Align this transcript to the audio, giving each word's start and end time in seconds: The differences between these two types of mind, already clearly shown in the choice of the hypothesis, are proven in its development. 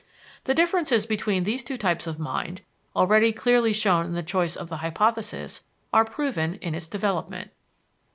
The 0.45 0.55
differences 0.55 1.05
between 1.05 1.43
these 1.43 1.63
two 1.63 1.77
types 1.77 2.07
of 2.07 2.17
mind, 2.17 2.61
already 2.95 3.31
clearly 3.31 3.71
shown 3.71 4.07
in 4.07 4.13
the 4.13 4.23
choice 4.23 4.55
of 4.55 4.67
the 4.67 4.77
hypothesis, 4.77 5.61
are 5.93 6.05
proven 6.05 6.55
in 6.55 6.73
its 6.73 6.87
development. 6.87 7.51